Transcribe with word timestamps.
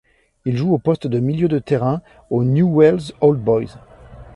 Il 0.45 0.57
joue 0.57 0.73
au 0.73 0.79
poste 0.79 1.05
de 1.05 1.19
milieu 1.19 1.47
de 1.47 1.59
terrain 1.59 2.01
au 2.31 2.43
Newell's 2.43 3.13
Old 3.21 3.39
Boys. 3.39 3.75